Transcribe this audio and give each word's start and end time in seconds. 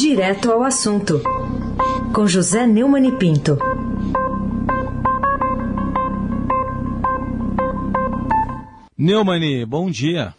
Direto 0.00 0.52
ao 0.52 0.62
assunto, 0.62 1.20
com 2.14 2.24
José 2.24 2.68
Neumann 2.68 3.08
e 3.08 3.12
Pinto. 3.18 3.58
Neumani, 8.96 9.66
bom 9.66 9.90
dia. 9.90 10.32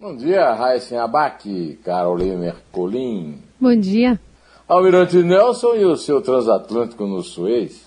Bom 0.00 0.16
dia, 0.16 0.50
Raíssen 0.54 0.96
Abac, 0.96 1.78
Carolina 1.84 2.46
Ercolim. 2.46 3.38
Bom 3.60 3.76
dia. 3.78 4.18
Almirante 4.66 5.22
Nelson 5.22 5.74
e 5.74 5.84
o 5.84 5.94
seu 5.94 6.22
transatlântico 6.22 7.04
no 7.04 7.22
Suez. 7.22 7.84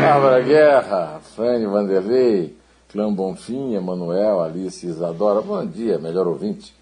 Bárbara 0.00 0.40
Guerra, 0.40 1.20
Frane 1.34 1.66
Vanderlei, 1.66 2.56
Clã 2.90 3.12
Bonfim, 3.12 3.74
Emanuel, 3.74 4.40
Alice 4.40 4.86
Isadora. 4.86 5.42
Bom 5.42 5.66
dia, 5.66 5.98
melhor 5.98 6.26
ouvinte, 6.26 6.72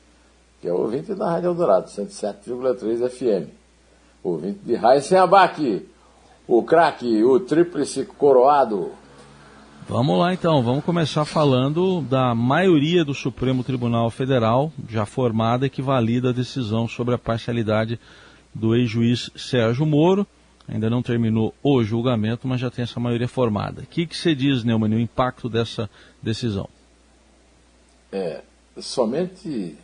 que 0.64 0.68
é 0.70 0.72
o 0.72 0.78
ouvinte 0.78 1.14
da 1.14 1.32
Rádio 1.32 1.48
Eldorado, 1.48 1.90
107,3 1.90 3.06
FM. 3.10 3.50
Ouvinte 4.22 4.60
de 4.64 4.74
Raíssen 4.74 5.18
Abac, 5.18 5.86
o 6.48 6.62
craque, 6.62 7.22
o 7.22 7.38
tríplice 7.38 8.06
coroado. 8.06 8.90
Vamos 9.86 10.18
lá 10.18 10.32
então, 10.32 10.62
vamos 10.62 10.82
começar 10.82 11.26
falando 11.26 12.00
da 12.00 12.34
maioria 12.34 13.04
do 13.04 13.12
Supremo 13.12 13.62
Tribunal 13.62 14.08
Federal, 14.08 14.72
já 14.88 15.04
formada, 15.04 15.68
que 15.68 15.82
valida 15.82 16.30
a 16.30 16.32
decisão 16.32 16.88
sobre 16.88 17.14
a 17.14 17.18
parcialidade 17.18 18.00
do 18.54 18.74
ex-juiz 18.74 19.30
Sérgio 19.36 19.84
Moro. 19.84 20.26
Ainda 20.66 20.88
não 20.88 21.02
terminou 21.02 21.54
o 21.62 21.84
julgamento, 21.84 22.48
mas 22.48 22.58
já 22.58 22.70
tem 22.70 22.84
essa 22.84 22.98
maioria 22.98 23.28
formada. 23.28 23.82
O 23.82 23.86
que, 23.86 24.06
que 24.06 24.16
você 24.16 24.34
diz, 24.34 24.64
Neumann, 24.64 24.94
o 24.94 24.98
impacto 24.98 25.46
dessa 25.46 25.90
decisão? 26.22 26.70
É, 28.10 28.40
somente 28.78 29.76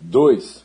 dois 0.00 0.64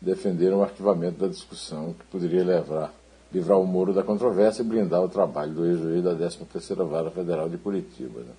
defenderam 0.00 0.58
o 0.58 0.62
arquivamento 0.62 1.18
da 1.18 1.28
discussão 1.28 1.92
que 1.92 2.04
poderia 2.06 2.44
levar 2.44 2.92
livrar 3.32 3.58
o 3.58 3.66
Moro 3.66 3.92
da 3.92 4.02
controvérsia 4.02 4.62
e 4.62 4.64
blindar 4.64 5.02
o 5.02 5.08
trabalho 5.08 5.52
do 5.52 5.66
ex-juiz 5.66 6.02
da 6.02 6.14
13ª 6.14 6.86
Vara 6.86 7.10
Federal 7.10 7.48
de 7.48 7.58
Curitiba. 7.58 8.20
Né? 8.20 8.32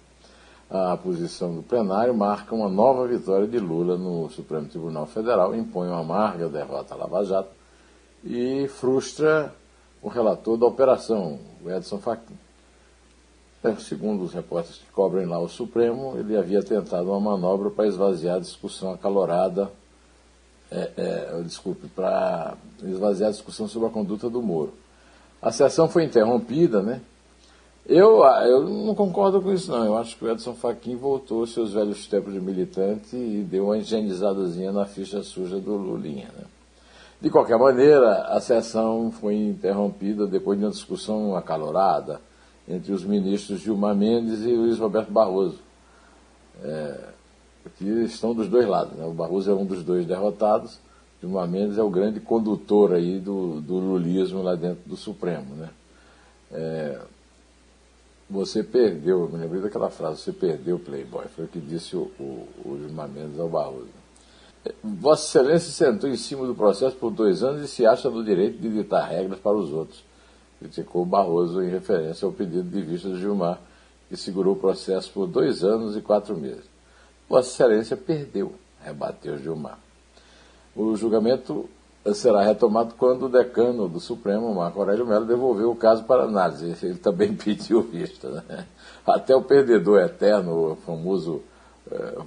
A 0.69 0.97
posição 0.97 1.53
do 1.53 1.63
plenário 1.63 2.13
marca 2.13 2.53
uma 2.55 2.69
nova 2.69 3.07
vitória 3.07 3.47
de 3.47 3.59
Lula 3.59 3.97
no 3.97 4.30
Supremo 4.30 4.67
Tribunal 4.67 5.05
Federal, 5.05 5.55
impõe 5.55 5.87
uma 5.87 5.99
amarga 5.99 6.49
derrota 6.49 6.93
à 6.93 6.97
Lava 6.97 7.23
Jato 7.23 7.49
e 8.23 8.67
frustra 8.67 9.53
o 10.02 10.07
relator 10.07 10.57
da 10.57 10.65
operação, 10.65 11.39
o 11.63 11.69
Edson 11.69 11.99
Fachin. 11.99 12.37
É, 13.63 13.75
segundo 13.75 14.23
os 14.23 14.33
repórteres 14.33 14.77
que 14.77 14.91
cobrem 14.91 15.25
lá 15.25 15.38
o 15.38 15.49
Supremo, 15.49 16.17
ele 16.17 16.38
havia 16.38 16.63
tentado 16.63 17.09
uma 17.09 17.19
manobra 17.19 17.69
para 17.69 17.88
esvaziar 17.88 18.38
a 18.38 18.39
discussão 18.39 18.93
acalorada 18.93 19.69
é, 20.71 20.91
é, 20.97 21.41
desculpe, 21.43 21.87
para 21.87 22.55
esvaziar 22.83 23.30
a 23.30 23.31
discussão 23.31 23.67
sobre 23.67 23.87
a 23.87 23.91
conduta 23.91 24.30
do 24.30 24.41
Moro. 24.41 24.73
A 25.41 25.52
sessão 25.52 25.89
foi 25.89 26.03
interrompida, 26.03 26.81
né? 26.81 27.02
Eu, 27.85 28.23
eu 28.23 28.69
não 28.69 28.93
concordo 28.93 29.41
com 29.41 29.52
isso, 29.52 29.71
não. 29.71 29.83
Eu 29.83 29.97
acho 29.97 30.15
que 30.15 30.23
o 30.23 30.31
Edson 30.31 30.53
Fachin 30.53 30.95
voltou 30.95 31.39
aos 31.39 31.53
seus 31.53 31.73
velhos 31.73 32.05
tempos 32.07 32.33
de 32.33 32.39
militante 32.39 33.15
e 33.15 33.43
deu 33.49 33.65
uma 33.65 33.77
higienizadazinha 33.77 34.71
na 34.71 34.85
ficha 34.85 35.23
suja 35.23 35.59
do 35.59 35.75
Lulinha, 35.75 36.30
né? 36.37 36.45
De 37.19 37.30
qualquer 37.30 37.57
maneira, 37.57 38.27
a 38.27 38.39
sessão 38.39 39.11
foi 39.11 39.35
interrompida 39.35 40.25
depois 40.27 40.57
de 40.57 40.65
uma 40.65 40.71
discussão 40.71 41.35
acalorada 41.35 42.21
entre 42.69 42.93
os 42.93 43.03
ministros 43.03 43.61
Gilmar 43.61 43.95
Mendes 43.95 44.41
e 44.41 44.53
Luiz 44.53 44.77
Roberto 44.77 45.11
Barroso. 45.11 45.59
É, 46.63 47.09
que 47.77 47.85
estão 48.03 48.33
dos 48.33 48.47
dois 48.47 48.67
lados. 48.67 48.93
Né? 48.93 49.05
O 49.05 49.11
Barroso 49.11 49.49
é 49.49 49.53
um 49.53 49.65
dos 49.65 49.83
dois 49.83 50.05
derrotados, 50.05 50.79
Gilmar 51.21 51.47
Mendes 51.47 51.77
é 51.77 51.83
o 51.83 51.89
grande 51.89 52.19
condutor 52.19 52.93
aí 52.93 53.19
do, 53.19 53.59
do 53.59 53.75
lulismo 53.75 54.41
lá 54.41 54.55
dentro 54.55 54.81
do 54.85 54.95
Supremo. 54.95 55.55
Né? 55.55 55.69
É, 56.52 56.99
você 58.29 58.63
perdeu, 58.63 59.21
eu 59.21 59.29
me 59.29 59.37
lembrei 59.37 59.61
daquela 59.61 59.89
frase, 59.89 60.21
você 60.21 60.31
perdeu 60.31 60.77
o 60.77 60.79
Playboy, 60.79 61.25
foi 61.35 61.45
o 61.45 61.47
que 61.47 61.59
disse 61.59 61.95
o, 61.95 62.11
o, 62.19 62.47
o 62.63 62.79
Gilmar 62.81 63.09
Mendes 63.09 63.39
ao 63.39 63.49
Barroso. 63.49 63.99
Vossa 64.83 65.25
Excelência 65.25 65.71
sentou 65.71 66.09
em 66.09 66.17
cima 66.17 66.45
do 66.45 66.53
processo 66.53 66.95
por 66.95 67.11
dois 67.11 67.43
anos 67.43 67.63
e 67.63 67.67
se 67.67 67.85
acha 67.85 68.09
no 68.09 68.23
direito 68.23 68.59
de 68.59 68.69
ditar 68.69 69.08
regras 69.08 69.39
para 69.39 69.55
os 69.55 69.71
outros. 69.71 70.03
Criticou 70.59 71.05
Barroso 71.05 71.64
em 71.64 71.70
referência 71.70 72.25
ao 72.25 72.31
pedido 72.31 72.70
de 72.70 72.81
vista 72.81 73.08
do 73.08 73.17
Gilmar, 73.17 73.59
que 74.09 74.17
segurou 74.17 74.53
o 74.53 74.59
processo 74.59 75.11
por 75.11 75.25
dois 75.25 75.64
anos 75.64 75.95
e 75.95 76.02
quatro 76.02 76.36
meses. 76.36 76.65
Vossa 77.27 77.49
Excelência 77.49 77.95
perdeu, 77.95 78.53
rebateu 78.83 79.37
Gilmar. 79.37 79.80
O 80.75 80.95
julgamento 80.95 81.70
será 82.14 82.42
retomado 82.42 82.93
quando 82.97 83.25
o 83.25 83.30
decano 83.30 83.87
do 83.87 83.99
Supremo, 83.99 84.53
Marco 84.53 84.80
Aurélio 84.80 85.05
Mello, 85.05 85.25
devolveu 85.25 85.71
o 85.71 85.75
caso 85.75 86.03
para 86.03 86.23
análise. 86.23 86.76
Ele 86.86 86.97
também 86.97 87.36
pediu 87.36 87.81
vista. 87.81 88.30
Né? 88.30 88.65
Até 89.05 89.36
o 89.36 89.41
perdedor 89.41 89.99
eterno, 89.99 90.71
o 90.71 90.76
famoso 90.77 91.41
eh, 91.91 92.17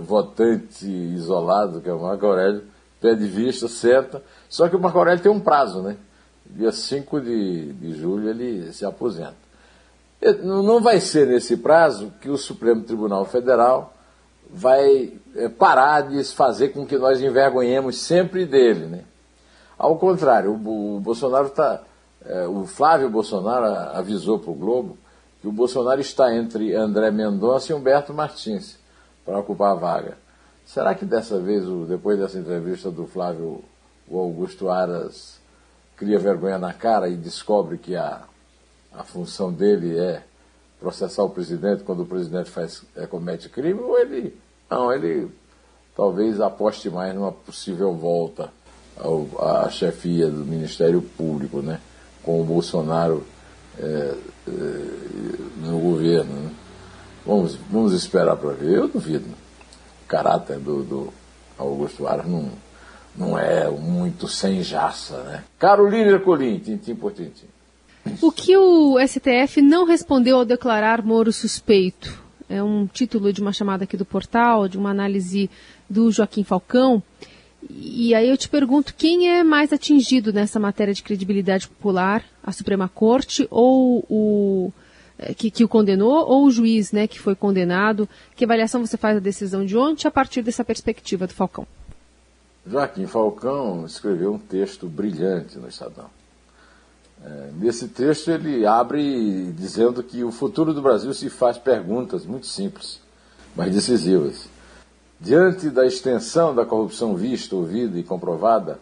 votante 0.00 0.86
isolado, 0.86 1.80
que 1.80 1.88
é 1.88 1.92
o 1.92 2.00
Marco 2.00 2.26
Aurélio, 2.26 2.64
pede 3.00 3.26
vista, 3.26 3.68
senta. 3.68 4.22
Só 4.48 4.68
que 4.68 4.76
o 4.76 4.80
Marco 4.80 4.98
Aurélio 4.98 5.22
tem 5.22 5.32
um 5.32 5.40
prazo, 5.40 5.82
né? 5.82 5.96
Dia 6.54 6.72
5 6.72 7.20
de, 7.20 7.72
de 7.72 7.94
julho 7.94 8.28
ele 8.28 8.72
se 8.72 8.84
aposenta. 8.84 9.36
Não 10.42 10.82
vai 10.82 11.00
ser 11.00 11.26
nesse 11.26 11.56
prazo 11.56 12.12
que 12.20 12.28
o 12.28 12.36
Supremo 12.36 12.82
Tribunal 12.82 13.24
Federal 13.24 13.94
vai 14.52 15.14
é, 15.34 15.48
parar 15.48 16.02
de 16.02 16.22
fazer 16.24 16.70
com 16.70 16.84
que 16.84 16.98
nós 16.98 17.20
envergonhemos 17.20 17.98
sempre 17.98 18.44
dele. 18.44 18.86
Né? 18.86 19.04
Ao 19.78 19.96
contrário, 19.96 20.52
o, 20.52 21.00
Bolsonaro 21.00 21.46
está. 21.46 21.82
É, 22.22 22.46
o 22.46 22.66
Flávio 22.66 23.08
Bolsonaro 23.08 23.64
avisou 23.96 24.38
para 24.38 24.50
o 24.50 24.54
Globo 24.54 24.98
que 25.40 25.48
o 25.48 25.52
Bolsonaro 25.52 26.00
está 26.00 26.34
entre 26.34 26.74
André 26.74 27.10
Mendonça 27.10 27.72
e 27.72 27.74
Humberto 27.74 28.12
Martins 28.12 28.78
para 29.24 29.38
ocupar 29.38 29.72
a 29.72 29.74
vaga. 29.74 30.18
Será 30.66 30.94
que 30.94 31.06
dessa 31.06 31.38
vez, 31.38 31.64
depois 31.88 32.18
dessa 32.18 32.38
entrevista 32.38 32.90
do 32.90 33.06
Flávio, 33.06 33.64
o 34.06 34.18
Augusto 34.18 34.68
Aras 34.68 35.39
cria 36.00 36.18
vergonha 36.18 36.56
na 36.56 36.72
cara 36.72 37.10
e 37.10 37.14
descobre 37.14 37.76
que 37.76 37.94
a, 37.94 38.22
a 38.90 39.04
função 39.04 39.52
dele 39.52 39.98
é 39.98 40.22
processar 40.80 41.22
o 41.22 41.28
presidente 41.28 41.84
quando 41.84 42.04
o 42.04 42.06
presidente 42.06 42.48
faz, 42.48 42.82
é, 42.96 43.06
comete 43.06 43.50
crime, 43.50 43.78
ou 43.78 43.98
ele. 43.98 44.34
Não, 44.70 44.90
ele 44.90 45.30
talvez 45.94 46.40
aposte 46.40 46.88
mais 46.88 47.14
numa 47.14 47.30
possível 47.30 47.92
volta 47.92 48.50
ao, 48.96 49.28
à 49.38 49.68
chefia 49.68 50.30
do 50.30 50.38
Ministério 50.38 51.02
Público, 51.02 51.60
né? 51.60 51.78
Com 52.22 52.40
o 52.40 52.44
Bolsonaro 52.44 53.22
é, 53.78 53.84
é, 53.84 54.52
no 55.58 55.78
governo. 55.80 56.32
Né? 56.32 56.50
Vamos, 57.26 57.56
vamos 57.70 57.92
esperar 57.92 58.36
para 58.36 58.52
ver. 58.52 58.78
Eu 58.78 58.88
duvido. 58.88 59.26
O 60.02 60.06
caráter 60.08 60.58
do, 60.58 60.82
do 60.82 61.12
Augusto 61.58 62.06
Aras 62.06 62.26
não, 62.26 62.50
não 63.16 63.38
é 63.38 63.68
muito 63.68 64.28
sem 64.28 64.62
jaça, 64.62 65.22
né? 65.24 65.44
Carolina 65.58 66.12
Ercolim, 66.12 66.58
tintim 66.58 66.94
por 66.94 67.12
tintim. 67.12 67.46
O 68.20 68.32
que 68.32 68.56
o 68.56 68.98
STF 69.06 69.60
não 69.60 69.84
respondeu 69.84 70.38
ao 70.38 70.44
declarar 70.44 71.04
Moro 71.04 71.32
suspeito? 71.32 72.22
É 72.48 72.62
um 72.62 72.86
título 72.86 73.32
de 73.32 73.40
uma 73.40 73.52
chamada 73.52 73.84
aqui 73.84 73.96
do 73.96 74.04
portal, 74.04 74.66
de 74.66 74.76
uma 74.76 74.90
análise 74.90 75.50
do 75.88 76.10
Joaquim 76.10 76.42
Falcão. 76.42 77.02
E 77.68 78.14
aí 78.14 78.28
eu 78.28 78.36
te 78.36 78.48
pergunto, 78.48 78.94
quem 78.96 79.28
é 79.28 79.44
mais 79.44 79.72
atingido 79.72 80.32
nessa 80.32 80.58
matéria 80.58 80.94
de 80.94 81.02
credibilidade 81.02 81.68
popular? 81.68 82.24
A 82.42 82.52
Suprema 82.52 82.88
Corte 82.88 83.46
ou 83.50 84.04
o 84.08 84.72
é, 85.18 85.34
que, 85.34 85.50
que, 85.50 85.62
o 85.62 85.68
condenou 85.68 86.26
ou 86.26 86.46
o 86.46 86.50
juiz 86.50 86.90
né, 86.90 87.06
que 87.06 87.20
foi 87.20 87.34
condenado? 87.34 88.08
Que 88.34 88.44
avaliação 88.44 88.84
você 88.84 88.96
faz 88.96 89.14
da 89.14 89.20
decisão 89.20 89.64
de 89.64 89.76
ontem 89.76 90.08
a 90.08 90.10
partir 90.10 90.42
dessa 90.42 90.64
perspectiva 90.64 91.26
do 91.26 91.34
Falcão? 91.34 91.66
Joaquim 92.66 93.06
Falcão 93.06 93.86
escreveu 93.86 94.34
um 94.34 94.38
texto 94.38 94.86
brilhante 94.86 95.58
no 95.58 95.68
Estadão. 95.68 96.10
É, 97.24 97.50
nesse 97.54 97.88
texto 97.88 98.30
ele 98.30 98.66
abre 98.66 99.52
dizendo 99.52 100.02
que 100.02 100.22
o 100.24 100.30
futuro 100.30 100.72
do 100.72 100.82
Brasil 100.82 101.12
se 101.12 101.28
faz 101.30 101.58
perguntas 101.58 102.24
muito 102.26 102.46
simples, 102.46 103.00
mas 103.56 103.74
decisivas. 103.74 104.48
Diante 105.18 105.68
da 105.68 105.86
extensão 105.86 106.54
da 106.54 106.64
corrupção 106.64 107.14
vista, 107.14 107.56
ouvida 107.56 107.98
e 107.98 108.02
comprovada, 108.02 108.78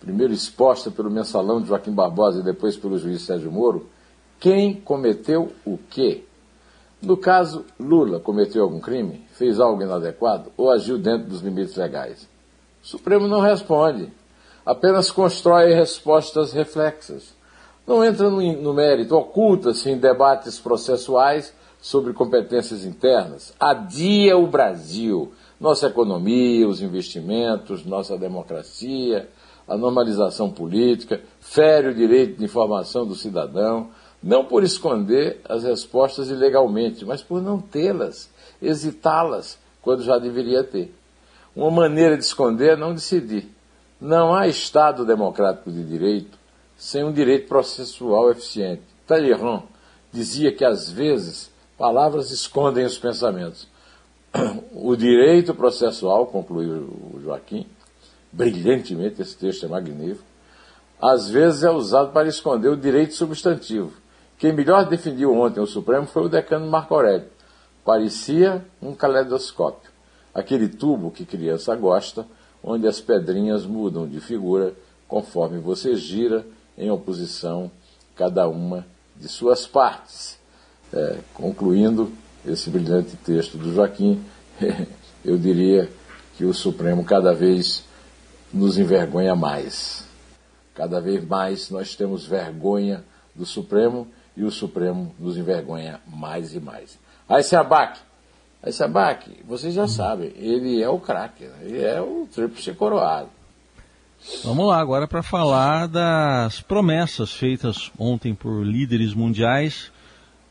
primeiro 0.00 0.32
exposta 0.32 0.90
pelo 0.90 1.10
mensalão 1.10 1.60
de 1.60 1.68
Joaquim 1.68 1.92
Barbosa 1.92 2.40
e 2.40 2.44
depois 2.44 2.76
pelo 2.76 2.98
juiz 2.98 3.22
Sérgio 3.22 3.52
Moro, 3.52 3.86
quem 4.40 4.74
cometeu 4.74 5.52
o 5.64 5.78
quê? 5.90 6.24
No 7.00 7.16
caso, 7.16 7.64
Lula 7.78 8.20
cometeu 8.20 8.62
algum 8.62 8.80
crime, 8.80 9.26
fez 9.32 9.58
algo 9.58 9.82
inadequado 9.82 10.50
ou 10.56 10.70
agiu 10.70 10.98
dentro 10.98 11.28
dos 11.28 11.40
limites 11.40 11.76
legais? 11.76 12.31
O 12.82 12.86
Supremo 12.86 13.28
não 13.28 13.40
responde, 13.40 14.12
apenas 14.64 15.10
constrói 15.10 15.72
respostas 15.74 16.52
reflexas 16.52 17.34
não 17.86 18.04
entra 18.04 18.30
no, 18.30 18.74
mérito, 18.74 19.16
oculta-se 19.16 19.90
em 19.90 19.98
debates 19.98 20.58
processuais 20.58 21.52
sobre 21.80 22.12
competências 22.12 22.84
internas, 22.84 23.52
adia 23.58 24.36
o 24.36 24.46
Brasil, 24.46 25.32
nossa 25.60 25.88
economia, 25.88 26.68
os 26.68 26.80
investimentos, 26.80 27.84
nossa 27.84 28.16
democracia, 28.16 29.28
a 29.66 29.76
normalização 29.76 30.50
política, 30.50 31.20
fere 31.40 31.88
o 31.88 31.94
direito 31.94 32.38
de 32.38 32.44
informação 32.44 33.04
do 33.04 33.16
cidadão, 33.16 33.88
não 34.22 34.44
por 34.44 34.62
esconder 34.62 35.40
as 35.48 35.64
respostas 35.64 36.30
ilegalmente, 36.30 37.04
mas 37.04 37.20
por 37.20 37.42
não 37.42 37.60
tê-las, 37.60 38.30
hesitá-las, 38.60 39.58
quando 39.80 40.04
já 40.04 40.18
deveria 40.18 40.62
ter. 40.62 40.94
Uma 41.54 41.70
maneira 41.70 42.16
de 42.16 42.24
esconder 42.24 42.72
é 42.72 42.76
não 42.76 42.94
decidir. 42.94 43.48
Não 44.00 44.34
há 44.34 44.48
Estado 44.48 45.04
democrático 45.04 45.70
de 45.70 45.84
direito 45.84 46.38
sem 46.76 47.04
um 47.04 47.12
direito 47.12 47.46
processual 47.46 48.30
eficiente. 48.30 48.82
Talleyrand 49.06 49.62
dizia 50.10 50.50
que, 50.50 50.64
às 50.64 50.90
vezes, 50.90 51.48
palavras 51.78 52.32
escondem 52.32 52.84
os 52.84 52.98
pensamentos. 52.98 53.68
O 54.74 54.96
direito 54.96 55.54
processual, 55.54 56.26
concluiu 56.26 56.88
o 57.14 57.20
Joaquim, 57.22 57.66
brilhantemente, 58.32 59.22
esse 59.22 59.36
texto 59.36 59.66
é 59.66 59.68
magnífico, 59.68 60.24
às 61.00 61.30
vezes 61.30 61.62
é 61.62 61.70
usado 61.70 62.10
para 62.10 62.26
esconder 62.26 62.68
o 62.68 62.76
direito 62.76 63.14
substantivo. 63.14 63.92
Quem 64.38 64.52
melhor 64.52 64.88
definiu 64.88 65.32
ontem 65.34 65.60
o 65.60 65.66
Supremo 65.66 66.06
foi 66.06 66.24
o 66.24 66.28
decano 66.28 66.66
Marco 66.66 66.94
Aurélio. 66.94 67.28
Parecia 67.84 68.64
um 68.80 68.92
caleidoscópio, 68.92 69.90
aquele 70.34 70.68
tubo 70.68 71.10
que 71.10 71.24
criança 71.24 71.74
gosta, 71.76 72.26
onde 72.62 72.86
as 72.86 73.00
pedrinhas 73.00 73.66
mudam 73.66 74.08
de 74.08 74.20
figura 74.20 74.74
conforme 75.08 75.58
você 75.58 75.94
gira 75.96 76.46
em 76.76 76.90
oposição 76.90 77.70
cada 78.14 78.48
uma 78.48 78.86
de 79.16 79.28
suas 79.28 79.66
partes. 79.66 80.38
É, 80.92 81.18
concluindo 81.34 82.12
esse 82.46 82.68
brilhante 82.70 83.16
texto 83.16 83.56
do 83.56 83.72
Joaquim, 83.72 84.22
eu 85.24 85.38
diria 85.38 85.90
que 86.36 86.44
o 86.44 86.52
Supremo 86.52 87.04
cada 87.04 87.32
vez 87.32 87.84
nos 88.52 88.78
envergonha 88.78 89.34
mais. 89.34 90.04
Cada 90.74 91.00
vez 91.00 91.24
mais 91.24 91.70
nós 91.70 91.94
temos 91.94 92.26
vergonha 92.26 93.04
do 93.34 93.44
Supremo 93.44 94.06
e 94.36 94.44
o 94.44 94.50
Supremo 94.50 95.14
nos 95.18 95.36
envergonha 95.36 96.00
mais 96.06 96.54
e 96.54 96.60
mais. 96.60 96.98
Aí 97.28 97.42
se 97.42 97.56
abaque. 97.56 98.00
Aí 98.62 98.72
se 98.72 98.84
abaque, 98.84 99.42
vocês 99.44 99.74
já 99.74 99.88
sabem, 99.88 100.32
ele 100.36 100.80
é 100.80 100.88
o 100.88 101.00
craque, 101.00 101.48
ele 101.62 101.82
é 101.82 102.00
o 102.00 102.28
tríplice 102.32 102.72
coroado. 102.72 103.28
Vamos 104.44 104.68
lá 104.68 104.78
agora 104.78 105.08
para 105.08 105.20
falar 105.20 105.88
das 105.88 106.60
promessas 106.60 107.32
feitas 107.32 107.90
ontem 107.98 108.34
por 108.34 108.64
líderes 108.64 109.14
mundiais. 109.14 109.90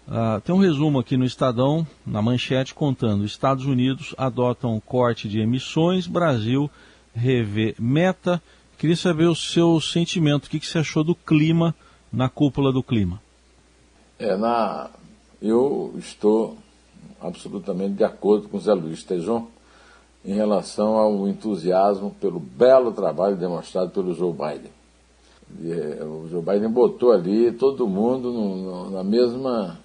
Uh, 0.05 0.41
tem 0.41 0.53
um 0.53 0.57
resumo 0.57 0.99
aqui 0.99 1.15
no 1.15 1.23
Estadão, 1.23 1.87
na 2.05 2.21
manchete, 2.21 2.73
contando: 2.73 3.23
Estados 3.23 3.65
Unidos 3.65 4.13
adotam 4.17 4.77
corte 4.81 5.29
de 5.29 5.39
emissões, 5.39 6.05
Brasil 6.05 6.69
revê 7.15 7.73
meta. 7.79 8.41
Queria 8.77 8.97
saber 8.97 9.25
o 9.25 9.35
seu 9.35 9.79
sentimento, 9.79 10.47
o 10.47 10.49
que, 10.49 10.59
que 10.59 10.67
você 10.67 10.79
achou 10.79 11.03
do 11.03 11.15
clima 11.15 11.73
na 12.11 12.27
cúpula 12.27 12.73
do 12.73 12.83
clima? 12.83 13.21
É, 14.19 14.35
na... 14.35 14.89
Eu 15.41 15.93
estou 15.97 16.57
absolutamente 17.21 17.95
de 17.95 18.03
acordo 18.03 18.50
com 18.50 18.59
Zé 18.59 18.73
Luiz 18.73 19.03
Tejon 19.03 19.47
em 20.23 20.33
relação 20.33 20.97
ao 20.97 21.27
entusiasmo 21.27 22.15
pelo 22.19 22.39
belo 22.39 22.91
trabalho 22.91 23.35
demonstrado 23.35 23.91
pelo 23.91 24.13
Joe 24.13 24.31
Biden. 24.31 24.71
É, 25.63 26.03
o 26.03 26.27
Joe 26.29 26.41
Biden 26.41 26.69
botou 26.69 27.12
ali 27.12 27.51
todo 27.51 27.88
mundo 27.88 28.31
no, 28.31 28.56
no, 28.56 28.89
na 28.91 29.03
mesma 29.03 29.79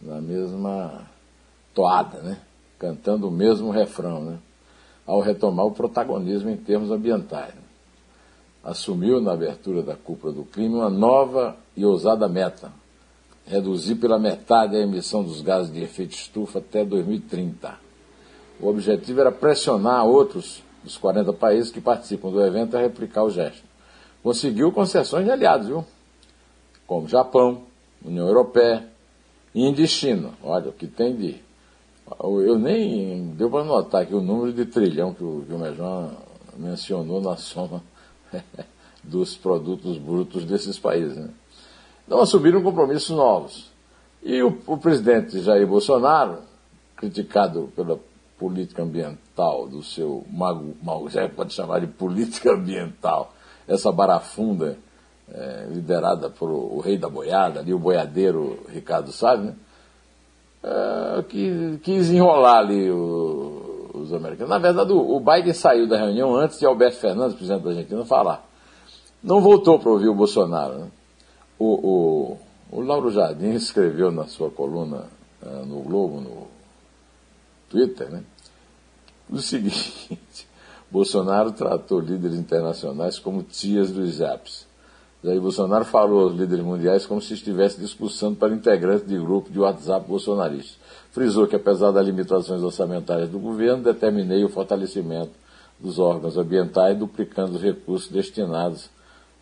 na 0.00 0.20
mesma 0.20 1.06
toada, 1.74 2.18
né? 2.20 2.38
cantando 2.78 3.28
o 3.28 3.30
mesmo 3.30 3.70
refrão, 3.70 4.24
né? 4.24 4.38
ao 5.06 5.20
retomar 5.20 5.66
o 5.66 5.72
protagonismo 5.72 6.48
em 6.48 6.56
termos 6.56 6.90
ambientais. 6.90 7.54
Né? 7.54 7.62
Assumiu 8.64 9.20
na 9.20 9.32
abertura 9.32 9.82
da 9.82 9.94
cúpula 9.94 10.32
do 10.32 10.44
clima 10.44 10.78
uma 10.78 10.90
nova 10.90 11.56
e 11.76 11.84
ousada 11.84 12.28
meta, 12.28 12.72
reduzir 13.50 13.96
pela 13.96 14.18
metade 14.18 14.76
a 14.76 14.80
emissão 14.80 15.24
dos 15.24 15.42
gases 15.42 15.72
de 15.72 15.82
efeito 15.82 16.12
estufa 16.12 16.60
até 16.60 16.84
2030. 16.84 17.76
O 18.60 18.68
objetivo 18.68 19.20
era 19.20 19.32
pressionar 19.32 20.06
outros 20.06 20.62
dos 20.84 20.96
40 20.96 21.32
países 21.32 21.72
que 21.72 21.80
participam 21.80 22.30
do 22.30 22.44
evento 22.44 22.76
a 22.76 22.80
replicar 22.80 23.24
o 23.24 23.30
gesto. 23.30 23.62
Conseguiu 24.22 24.70
concessões 24.70 25.24
de 25.24 25.32
aliados, 25.32 25.66
viu? 25.66 25.84
Como 26.86 27.08
Japão, 27.08 27.62
União 28.04 28.26
Europeia, 28.26 28.86
Índia 29.52 29.82
e 29.82 29.88
China. 29.88 30.30
Olha, 30.42 30.68
o 30.68 30.72
que 30.72 30.86
tem 30.86 31.16
de. 31.16 31.36
Eu 32.20 32.58
nem 32.58 33.30
deu 33.30 33.50
para 33.50 33.64
notar 33.64 34.02
aqui 34.02 34.14
o 34.14 34.20
número 34.20 34.52
de 34.52 34.64
trilhão 34.64 35.12
que 35.12 35.24
o, 35.24 35.44
que 35.46 36.60
mencionou 36.60 37.20
na 37.20 37.36
soma 37.36 37.82
dos 39.02 39.36
produtos 39.36 39.98
brutos 39.98 40.44
desses 40.44 40.78
países. 40.78 41.16
Né? 41.16 41.30
Então 42.10 42.22
assumiram 42.22 42.60
compromissos 42.60 43.16
novos. 43.16 43.70
E 44.20 44.42
o, 44.42 44.58
o 44.66 44.76
presidente 44.76 45.38
Jair 45.42 45.64
Bolsonaro, 45.64 46.38
criticado 46.96 47.70
pela 47.76 48.00
política 48.36 48.82
ambiental 48.82 49.68
do 49.68 49.80
seu 49.80 50.24
mago, 50.28 51.08
já 51.08 51.28
pode 51.28 51.54
chamar 51.54 51.78
de 51.78 51.86
política 51.86 52.50
ambiental, 52.58 53.32
essa 53.68 53.92
barafunda 53.92 54.76
é, 55.32 55.68
liderada 55.70 56.28
por 56.28 56.50
o, 56.50 56.80
rei 56.80 56.98
da 56.98 57.08
boiada, 57.08 57.60
ali, 57.60 57.72
o 57.72 57.78
boiadeiro 57.78 58.58
Ricardo 58.68 59.12
Salles, 59.12 59.44
né? 59.44 59.54
É, 60.64 61.22
que 61.22 61.78
quis 61.80 62.10
enrolar 62.10 62.56
ali 62.56 62.90
o, 62.90 63.92
os 63.94 64.12
americanos. 64.12 64.50
Na 64.50 64.58
verdade, 64.58 64.92
o, 64.92 65.14
o 65.14 65.20
Biden 65.20 65.54
saiu 65.54 65.88
da 65.88 65.96
reunião 65.96 66.34
antes 66.34 66.58
de 66.58 66.66
Alberto 66.66 66.96
Fernandes, 66.96 67.36
presidente 67.36 67.62
da 67.62 67.70
Argentina, 67.70 68.04
falar. 68.04 68.44
Não 69.22 69.40
voltou 69.40 69.78
para 69.78 69.90
ouvir 69.92 70.08
o 70.08 70.14
Bolsonaro. 70.14 70.74
Né? 70.74 70.90
O, 71.60 71.66
o, 71.66 72.38
o, 72.72 72.80
Lauro 72.80 73.10
Jardim 73.10 73.52
escreveu 73.52 74.10
na 74.10 74.26
sua 74.26 74.50
coluna 74.50 75.04
uh, 75.42 75.66
no 75.66 75.82
Globo, 75.82 76.18
no 76.18 76.46
Twitter, 77.68 78.08
né? 78.08 78.24
o 79.28 79.36
seguinte: 79.38 80.18
Bolsonaro 80.90 81.52
tratou 81.52 82.00
líderes 82.00 82.38
internacionais 82.38 83.18
como 83.18 83.42
tias 83.42 83.90
dos 83.90 84.22
apps. 84.22 84.66
Jair 85.22 85.38
Bolsonaro 85.38 85.84
falou 85.84 86.22
aos 86.22 86.34
líderes 86.34 86.64
mundiais 86.64 87.04
como 87.04 87.20
se 87.20 87.34
estivesse 87.34 87.78
discussando 87.78 88.36
para 88.36 88.54
integrantes 88.54 89.06
de 89.06 89.18
grupo 89.18 89.50
de 89.50 89.60
WhatsApp 89.60 90.08
bolsonaristas. 90.08 90.78
Frisou 91.12 91.46
que, 91.46 91.56
apesar 91.56 91.90
das 91.90 92.06
limitações 92.06 92.62
orçamentárias 92.62 93.28
do 93.28 93.38
governo, 93.38 93.82
determinei 93.82 94.42
o 94.42 94.48
fortalecimento 94.48 95.32
dos 95.78 95.98
órgãos 95.98 96.38
ambientais, 96.38 96.96
duplicando 96.96 97.56
os 97.56 97.62
recursos 97.62 98.10
destinados 98.10 98.88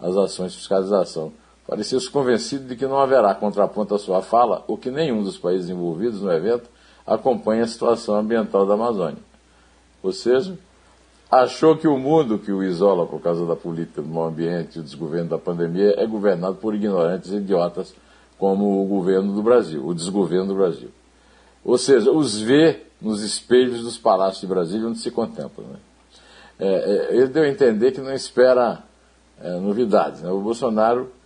às 0.01 0.17
ações 0.17 0.51
de 0.51 0.59
fiscalização. 0.59 1.33
Parecia-se 1.69 2.11
convencido 2.11 2.67
de 2.67 2.77
que 2.77 2.87
não 2.87 2.99
haverá 2.99 3.35
contraponto 3.35 3.95
à 3.95 3.99
sua 3.99 4.23
fala 4.23 4.65
ou 4.67 4.79
que 4.79 4.91
nenhum 4.91 5.23
dos 5.23 5.37
países 5.37 5.69
envolvidos 5.69 6.23
no 6.23 6.33
evento 6.33 6.71
acompanhe 7.07 7.61
a 7.61 7.67
situação 7.67 8.15
ambiental 8.17 8.65
da 8.65 8.73
Amazônia. 8.73 9.19
Ou 10.03 10.11
seja, 10.11 10.59
achou 11.31 11.77
que 11.77 11.87
o 11.87 11.99
mundo 11.99 12.39
que 12.39 12.51
o 12.51 12.63
isola 12.65 13.07
por 13.07 13.21
causa 13.21 13.45
da 13.45 13.55
política 13.55 14.01
do 14.01 14.09
meio 14.09 14.25
ambiente 14.25 14.77
e 14.77 14.81
o 14.81 14.83
desgoverno 14.83 15.29
da 15.29 15.39
pandemia 15.39 15.93
é 15.99 16.07
governado 16.07 16.55
por 16.55 16.75
ignorantes 16.75 17.33
e 17.33 17.37
idiotas 17.37 17.95
como 18.39 18.83
o 18.83 18.87
governo 18.87 19.35
do 19.35 19.43
Brasil, 19.43 19.87
o 19.87 19.95
desgoverno 19.95 20.47
do 20.47 20.55
Brasil. 20.55 20.89
Ou 21.63 21.77
seja, 21.77 22.11
os 22.11 22.41
vê 22.41 22.85
nos 22.99 23.23
espelhos 23.23 23.83
dos 23.83 23.99
palácios 23.99 24.41
de 24.41 24.47
Brasília 24.47 24.89
onde 24.89 25.01
se 25.01 25.11
contempla. 25.11 25.65
Né? 25.65 25.77
É, 26.59 26.67
é, 26.67 27.17
ele 27.17 27.27
deu 27.27 27.43
a 27.43 27.49
entender 27.49 27.93
que 27.93 28.01
não 28.01 28.15
espera 28.15 28.83
é, 29.39 29.51
novidades. 29.59 30.23
Né? 30.23 30.31
O 30.31 30.41
Bolsonaro 30.41 31.18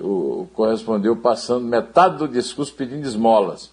o, 0.00 0.48
correspondeu 0.54 1.16
passando 1.16 1.64
metade 1.64 2.18
do 2.18 2.28
discurso 2.28 2.74
pedindo 2.74 3.06
esmolas 3.06 3.70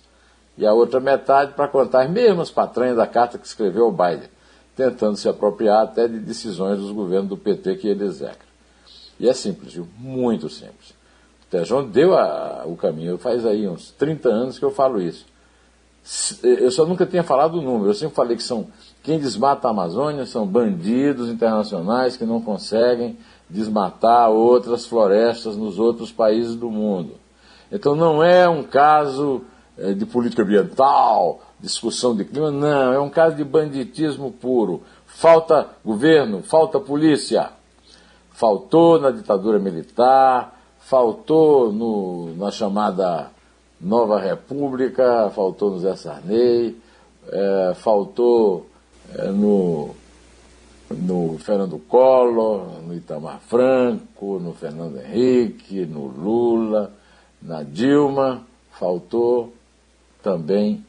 e 0.58 0.66
a 0.66 0.74
outra 0.74 1.00
metade 1.00 1.54
para 1.54 1.68
contar 1.68 2.04
as 2.04 2.10
mesmas 2.10 2.50
patranhas 2.50 2.98
da 2.98 3.08
carta 3.08 3.38
que 3.38 3.46
escreveu 3.46 3.86
ao 3.86 3.92
Biden 3.92 4.30
tentando 4.76 5.16
se 5.16 5.30
apropriar 5.30 5.84
até 5.84 6.08
de 6.08 6.20
decisões 6.20 6.80
dos 6.80 6.92
governos 6.92 7.30
do 7.30 7.38
PT 7.38 7.76
que 7.76 7.88
ele 7.88 8.04
execra. 8.04 8.46
E 9.20 9.30
é 9.30 9.34
simples, 9.34 9.74
viu? 9.74 9.88
muito 9.98 10.50
simples. 10.50 10.90
O 10.90 11.50
Tejon 11.50 11.86
deu 11.86 12.18
a, 12.18 12.64
o 12.66 12.76
caminho, 12.76 13.18
faz 13.18 13.46
aí 13.46 13.68
uns 13.68 13.92
30 13.92 14.28
anos 14.28 14.60
que 14.60 14.66
eu 14.66 14.72
falo 14.72 15.02
isso. 15.02 15.26
Eu 16.44 16.70
só 16.70 16.86
nunca 16.86 17.06
tinha 17.06 17.24
falado 17.24 17.58
o 17.58 17.62
número, 17.62 17.90
eu 17.90 17.94
sempre 17.94 18.16
falei 18.16 18.36
que 18.36 18.44
são 18.44 18.68
quem 19.02 19.20
desmata 19.20 19.68
a 19.68 19.72
Amazônia 19.72 20.26
são 20.26 20.46
bandidos 20.46 21.30
internacionais 21.30 22.18
que 22.18 22.26
não 22.26 22.42
conseguem 22.42 23.18
desmatar 23.50 24.30
outras 24.30 24.86
florestas 24.86 25.56
nos 25.56 25.80
outros 25.80 26.12
países 26.12 26.56
do 26.56 26.70
mundo. 26.70 27.14
Então 27.72 27.96
não 27.96 28.24
é 28.24 28.48
um 28.48 28.64
caso 28.64 29.42
eh, 29.78 29.94
de 29.94 30.06
política 30.06 30.44
ambiental, 30.44 31.42
discussão 31.60 32.16
de 32.16 32.26
clima, 32.26 32.52
não, 32.52 32.94
é 32.94 33.00
um 33.00 33.10
caso 33.10 33.36
de 33.36 33.44
banditismo 33.44 34.32
puro. 34.32 34.82
Falta 35.06 35.68
governo, 35.84 36.42
falta 36.42 36.80
polícia. 36.80 37.50
Faltou 38.32 39.00
na 39.00 39.12
ditadura 39.12 39.58
militar, 39.60 40.60
faltou 40.80 41.72
no, 41.72 42.36
na 42.36 42.52
chamada 42.52 43.32
Nova 43.80 44.20
República, 44.20 45.32
faltou 45.34 45.72
no 45.72 45.80
Zé 45.80 45.96
Sarney, 45.96 46.78
é, 47.30 47.74
faltou 47.76 48.68
é, 49.14 49.28
no, 49.30 49.96
no 50.90 51.38
Fernando 51.40 51.80
Collor, 51.80 52.82
no 52.86 52.94
Itamar 52.94 53.40
Franco, 53.40 54.40
no 54.40 54.54
Fernando 54.54 55.00
Henrique, 55.00 55.86
no 55.86 56.06
Lula, 56.06 56.94
na 57.42 57.64
Dilma, 57.64 58.46
faltou 58.72 59.54
também 60.22 60.86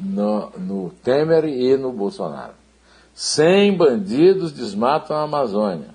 no, 0.00 0.50
no 0.58 0.90
Temer 1.02 1.44
e 1.44 1.76
no 1.76 1.92
Bolsonaro. 1.92 2.54
Sem 3.14 3.76
bandidos 3.76 4.52
desmatam 4.52 5.16
a 5.16 5.22
Amazônia. 5.22 5.90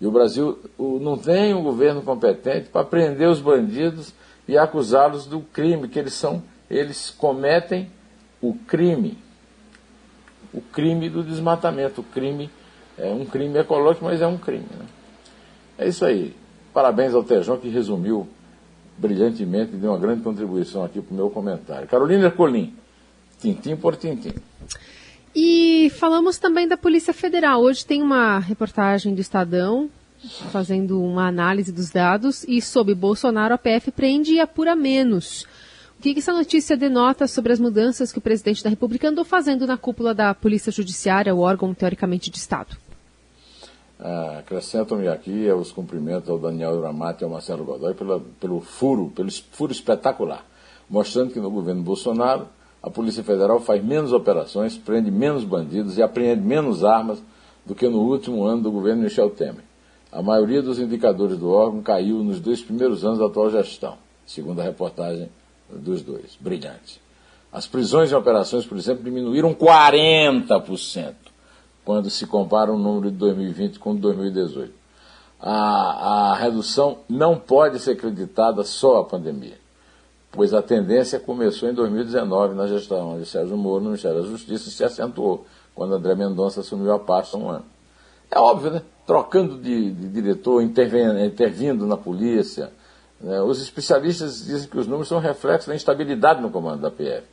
E 0.00 0.06
o 0.06 0.10
Brasil 0.10 0.58
não 0.78 1.16
tem 1.16 1.52
um 1.54 1.62
governo 1.62 2.02
competente 2.02 2.68
para 2.68 2.84
prender 2.84 3.28
os 3.28 3.40
bandidos 3.40 4.14
e 4.46 4.56
acusá-los 4.56 5.26
do 5.26 5.40
crime, 5.40 5.88
que 5.88 5.98
eles 5.98 6.14
são, 6.14 6.42
eles 6.70 7.10
cometem 7.10 7.90
o 8.40 8.54
crime. 8.54 9.18
O 10.52 10.60
crime 10.60 11.08
do 11.08 11.22
desmatamento. 11.22 12.00
O 12.00 12.04
crime 12.04 12.50
é 12.96 13.10
um 13.10 13.24
crime 13.24 13.58
ecológico, 13.58 14.04
mas 14.04 14.20
é 14.20 14.26
um 14.26 14.38
crime. 14.38 14.66
Né? 14.78 14.86
É 15.78 15.88
isso 15.88 16.04
aí. 16.04 16.34
Parabéns 16.72 17.14
ao 17.14 17.22
Tejão 17.22 17.56
que 17.56 17.68
resumiu 17.68 18.28
brilhantemente 18.96 19.72
e 19.74 19.76
deu 19.76 19.90
uma 19.90 19.98
grande 19.98 20.22
contribuição 20.22 20.84
aqui 20.84 21.00
para 21.00 21.12
o 21.12 21.16
meu 21.16 21.30
comentário. 21.30 21.86
Carolina 21.86 22.24
Ercolim, 22.24 22.74
tintim 23.40 23.76
por 23.76 23.96
tintim. 23.96 24.34
E 25.34 25.90
falamos 25.98 26.38
também 26.38 26.66
da 26.66 26.76
Polícia 26.76 27.12
Federal. 27.12 27.62
Hoje 27.62 27.86
tem 27.86 28.02
uma 28.02 28.38
reportagem 28.38 29.14
do 29.14 29.20
Estadão 29.20 29.88
fazendo 30.50 31.00
uma 31.00 31.28
análise 31.28 31.70
dos 31.70 31.90
dados 31.90 32.44
e 32.48 32.60
sob 32.60 32.92
Bolsonaro 32.94 33.54
a 33.54 33.58
PF 33.58 33.92
prende 33.92 34.32
e 34.32 34.40
apura 34.40 34.74
menos. 34.74 35.46
O 35.98 36.00
que, 36.00 36.16
essa 36.16 36.32
notícia 36.32 36.76
denota 36.76 37.26
sobre 37.26 37.52
as 37.52 37.58
mudanças 37.58 38.12
que 38.12 38.18
o 38.18 38.22
presidente 38.22 38.62
da 38.62 38.70
República 38.70 39.08
andou 39.08 39.24
fazendo 39.24 39.66
na 39.66 39.76
cúpula 39.76 40.14
da 40.14 40.32
Polícia 40.32 40.70
Judiciária, 40.70 41.34
o 41.34 41.40
órgão 41.40 41.74
teoricamente 41.74 42.30
de 42.30 42.36
Estado? 42.38 42.76
Ah, 43.98 44.36
Acrescentam-me 44.38 45.08
aqui 45.08 45.50
os 45.50 45.72
cumprimentos 45.72 46.30
ao 46.30 46.38
Daniel 46.38 46.74
Uramati 46.74 47.22
e 47.22 47.24
ao 47.24 47.30
Marcelo 47.30 47.64
Godoy 47.64 47.94
pelo 48.38 48.60
furo, 48.60 49.10
pelo 49.10 49.28
furo 49.50 49.72
espetacular, 49.72 50.46
mostrando 50.88 51.32
que 51.32 51.40
no 51.40 51.50
governo 51.50 51.82
Bolsonaro 51.82 52.46
a 52.80 52.88
Polícia 52.88 53.24
Federal 53.24 53.58
faz 53.58 53.84
menos 53.84 54.12
operações, 54.12 54.78
prende 54.78 55.10
menos 55.10 55.42
bandidos 55.42 55.98
e 55.98 56.02
apreende 56.02 56.42
menos 56.42 56.84
armas 56.84 57.20
do 57.66 57.74
que 57.74 57.88
no 57.88 57.98
último 57.98 58.44
ano 58.44 58.62
do 58.62 58.70
governo 58.70 59.02
Michel 59.02 59.30
Temer. 59.30 59.64
A 60.12 60.22
maioria 60.22 60.62
dos 60.62 60.78
indicadores 60.78 61.36
do 61.36 61.50
órgão 61.50 61.82
caiu 61.82 62.22
nos 62.22 62.38
dois 62.38 62.62
primeiros 62.62 63.04
anos 63.04 63.18
da 63.18 63.26
atual 63.26 63.50
gestão, 63.50 63.96
segundo 64.24 64.60
a 64.60 64.62
reportagem 64.62 65.28
dos 65.70 66.02
dois. 66.02 66.36
Brilhante. 66.40 67.00
As 67.52 67.66
prisões 67.66 68.12
em 68.12 68.14
operações, 68.14 68.66
por 68.66 68.76
exemplo, 68.76 69.02
diminuíram 69.02 69.54
40% 69.54 71.14
quando 71.84 72.10
se 72.10 72.26
compara 72.26 72.70
o 72.70 72.78
número 72.78 73.10
de 73.10 73.16
2020 73.16 73.78
com 73.78 73.96
2018. 73.96 74.72
A, 75.40 76.32
a 76.32 76.34
redução 76.34 76.98
não 77.08 77.38
pode 77.38 77.78
ser 77.78 77.96
creditada 77.96 78.62
só 78.64 78.98
à 78.98 79.04
pandemia, 79.04 79.58
pois 80.30 80.52
a 80.52 80.60
tendência 80.60 81.18
começou 81.18 81.68
em 81.68 81.72
2019 81.72 82.54
na 82.54 82.66
gestão 82.66 83.18
de 83.18 83.24
Sérgio 83.24 83.56
Moro 83.56 83.80
no 83.80 83.90
Ministério 83.90 84.20
da 84.20 84.28
Justiça 84.28 84.68
e 84.68 84.72
se 84.72 84.84
acentuou 84.84 85.46
quando 85.74 85.94
André 85.94 86.14
Mendonça 86.14 86.60
assumiu 86.60 86.92
a 86.92 86.98
pasta 86.98 87.38
um 87.38 87.48
ano. 87.48 87.64
É 88.30 88.38
óbvio, 88.38 88.70
né? 88.70 88.82
Trocando 89.06 89.56
de, 89.56 89.90
de 89.90 90.08
diretor, 90.08 90.60
intervindo 90.60 91.86
na 91.86 91.96
polícia? 91.96 92.70
Os 93.20 93.60
especialistas 93.60 94.44
dizem 94.44 94.68
que 94.68 94.78
os 94.78 94.86
números 94.86 95.08
são 95.08 95.18
reflexos 95.18 95.66
da 95.66 95.74
instabilidade 95.74 96.40
no 96.40 96.50
comando 96.50 96.82
da 96.82 96.90
PF. 96.90 97.24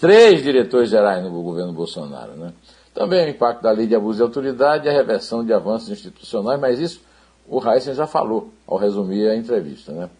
Três 0.00 0.42
diretores 0.42 0.88
gerais 0.88 1.22
no 1.22 1.30
governo 1.42 1.72
Bolsonaro. 1.72 2.32
Né? 2.32 2.52
Também 2.94 3.26
o 3.26 3.30
impacto 3.30 3.62
da 3.62 3.70
lei 3.70 3.86
de 3.86 3.94
abuso 3.94 4.16
de 4.16 4.22
autoridade 4.22 4.86
e 4.86 4.88
a 4.88 4.92
reversão 4.92 5.44
de 5.44 5.52
avanços 5.52 5.90
institucionais, 5.90 6.58
mas 6.58 6.80
isso 6.80 7.02
o 7.46 7.62
Heisen 7.62 7.94
já 7.94 8.06
falou 8.06 8.50
ao 8.66 8.78
resumir 8.78 9.28
a 9.28 9.36
entrevista. 9.36 9.92
Né? 9.92 10.10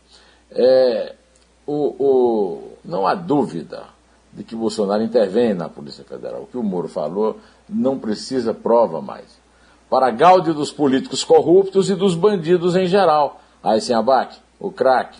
É, 0.50 1.14
o, 1.66 1.94
o, 1.98 2.72
não 2.84 3.06
há 3.06 3.14
dúvida 3.14 3.84
de 4.32 4.44
que 4.44 4.54
Bolsonaro 4.54 5.02
intervém 5.02 5.54
na 5.54 5.68
Polícia 5.68 6.04
Federal. 6.04 6.42
O 6.42 6.46
que 6.46 6.58
o 6.58 6.62
Moro 6.62 6.88
falou 6.88 7.40
não 7.66 7.98
precisa 7.98 8.52
prova 8.52 9.00
mais. 9.00 9.38
Para 9.88 10.10
gáudio 10.10 10.52
dos 10.52 10.70
políticos 10.70 11.24
corruptos 11.24 11.88
e 11.88 11.94
dos 11.94 12.14
bandidos 12.14 12.76
em 12.76 12.86
geral. 12.86 13.40
Aí 13.62 13.80
sem 13.80 13.96
abate 13.96 14.45
o 14.58 14.70
craque. 14.70 15.18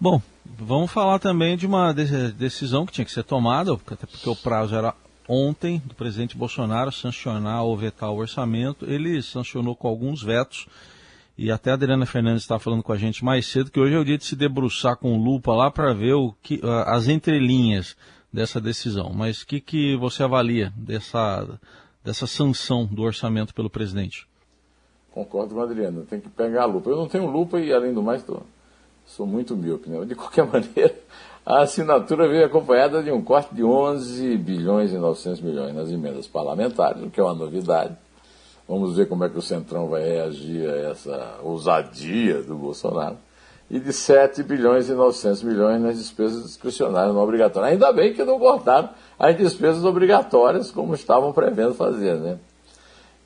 Bom, 0.00 0.20
vamos 0.44 0.90
falar 0.90 1.18
também 1.18 1.56
de 1.56 1.66
uma 1.66 1.92
decisão 1.92 2.86
que 2.86 2.92
tinha 2.92 3.04
que 3.04 3.12
ser 3.12 3.24
tomada, 3.24 3.72
até 3.72 4.06
porque 4.06 4.28
o 4.28 4.36
prazo 4.36 4.74
era 4.74 4.94
ontem, 5.28 5.80
do 5.84 5.94
presidente 5.94 6.36
Bolsonaro 6.36 6.90
sancionar 6.90 7.62
ou 7.62 7.76
vetar 7.76 8.10
o 8.10 8.16
orçamento. 8.16 8.84
Ele 8.84 9.22
sancionou 9.22 9.76
com 9.76 9.86
alguns 9.86 10.22
vetos. 10.22 10.66
E 11.38 11.50
até 11.50 11.70
a 11.70 11.74
Adriana 11.74 12.04
Fernandes 12.04 12.42
estava 12.42 12.60
falando 12.60 12.82
com 12.82 12.92
a 12.92 12.98
gente 12.98 13.24
mais 13.24 13.46
cedo 13.46 13.70
que 13.70 13.80
hoje 13.80 13.94
é 13.94 13.98
o 13.98 14.04
dia 14.04 14.18
de 14.18 14.24
se 14.24 14.36
debruçar 14.36 14.96
com 14.96 15.16
lupa 15.16 15.54
lá 15.54 15.70
para 15.70 15.94
ver 15.94 16.14
o 16.14 16.34
que, 16.42 16.60
as 16.84 17.08
entrelinhas 17.08 17.96
dessa 18.32 18.60
decisão. 18.60 19.12
Mas 19.14 19.42
o 19.42 19.46
que, 19.46 19.60
que 19.60 19.96
você 19.96 20.22
avalia 20.22 20.72
dessa, 20.76 21.58
dessa 22.04 22.26
sanção 22.26 22.84
do 22.84 23.02
orçamento 23.02 23.54
pelo 23.54 23.70
presidente? 23.70 24.26
Concordo 25.12 25.54
com 25.54 25.60
a 25.60 25.64
Adriana, 25.64 26.04
tem 26.08 26.20
que 26.20 26.28
pegar 26.28 26.62
a 26.62 26.66
lupa. 26.66 26.90
Eu 26.90 26.96
não 26.96 27.08
tenho 27.08 27.26
lupa 27.26 27.58
e, 27.58 27.72
além 27.72 27.92
do 27.92 28.02
mais, 28.02 28.22
tô, 28.22 28.38
sou 29.04 29.26
muito 29.26 29.56
míope. 29.56 29.90
Né? 29.90 30.04
De 30.04 30.14
qualquer 30.14 30.46
maneira, 30.50 30.94
a 31.44 31.62
assinatura 31.62 32.28
veio 32.28 32.44
acompanhada 32.44 33.02
de 33.02 33.10
um 33.10 33.22
corte 33.22 33.54
de 33.54 33.64
11 33.64 34.36
bilhões 34.36 34.92
e 34.92 34.98
900 34.98 35.40
milhões 35.40 35.74
nas 35.74 35.90
emendas 35.90 36.28
parlamentares, 36.28 37.02
o 37.02 37.10
que 37.10 37.20
é 37.20 37.22
uma 37.22 37.34
novidade. 37.34 37.96
Vamos 38.68 38.96
ver 38.96 39.08
como 39.08 39.24
é 39.24 39.28
que 39.28 39.36
o 39.36 39.42
Centrão 39.42 39.88
vai 39.88 40.04
reagir 40.04 40.68
a 40.68 40.90
essa 40.90 41.38
ousadia 41.42 42.40
do 42.42 42.54
Bolsonaro. 42.54 43.16
E 43.68 43.80
de 43.80 43.92
7 43.92 44.44
bilhões 44.44 44.88
e 44.88 44.92
900 44.92 45.42
milhões 45.42 45.80
nas 45.80 45.96
despesas 45.98 46.44
discricionárias 46.44 47.12
não 47.12 47.22
obrigatórias. 47.22 47.72
Ainda 47.72 47.92
bem 47.92 48.12
que 48.12 48.22
não 48.24 48.38
cortaram 48.38 48.90
as 49.18 49.36
despesas 49.36 49.84
obrigatórias 49.84 50.70
como 50.70 50.94
estavam 50.94 51.32
prevendo 51.32 51.74
fazer, 51.74 52.14
né? 52.14 52.38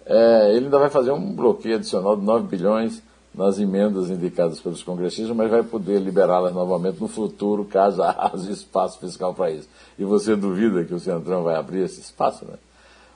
É, 0.07 0.51
ele 0.55 0.67
ainda 0.67 0.79
vai 0.79 0.91
fazer 0.91 1.13
um 1.13 1.35
bloqueio 1.35 1.77
adicional 1.77 2.17
de 2.17 2.23
9 2.23 2.47
bilhões 2.47 3.03
nas 3.35 3.59
emendas 3.59 4.11
indicadas 4.11 4.61
pelos 4.61 4.83
congressistas, 4.83 5.35
mas 5.35 5.51
vai 5.51 5.63
poder 5.63 5.99
liberá-las 5.99 6.55
novamente 6.55 7.01
no 7.01 7.09
futuro, 7.09 7.65
caso 7.65 8.03
haja 8.05 8.51
espaço 8.51 8.99
fiscal 9.01 9.35
para 9.35 9.51
isso. 9.51 9.69
E 9.99 10.05
você 10.05 10.37
duvida 10.37 10.85
que 10.85 10.95
o 10.95 11.01
Centrão 11.01 11.43
vai 11.43 11.57
abrir 11.57 11.81
esse 11.81 12.01
espaço, 12.01 12.45
né? 12.45 12.55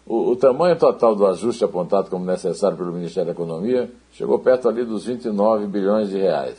O, 0.04 0.30
o, 0.30 0.37
tamanho 0.37 0.75
total 0.75 1.14
do 1.14 1.26
ajuste 1.26 1.62
apontado 1.62 2.09
como 2.09 2.25
necessário 2.25 2.78
pelo 2.78 2.95
Ministério 2.95 3.26
da 3.26 3.33
Economia 3.33 3.90
chegou 4.12 4.38
perto 4.38 4.66
ali 4.66 4.83
dos 4.83 5.04
29 5.04 5.66
bilhões 5.66 6.09
de 6.09 6.16
reais. 6.16 6.57